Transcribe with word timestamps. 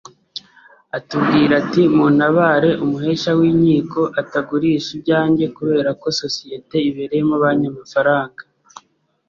atubwira 0.97 1.53
ati 1.61 1.81
‘muntabare 1.95 2.71
umuhesha 2.83 3.31
w’inkiko 3.39 3.99
atagurisha 4.21 4.89
ibyange 4.97 5.45
kubera 5.57 5.89
ko 6.01 6.07
sosiyete 6.21 6.75
ibereyemo 6.89 7.35
banki 7.43 7.67
amafaranga 7.73 8.41